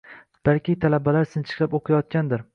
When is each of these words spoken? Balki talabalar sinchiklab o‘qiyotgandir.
Balki 0.49 0.75
talabalar 0.85 1.31
sinchiklab 1.35 1.79
o‘qiyotgandir. 1.81 2.49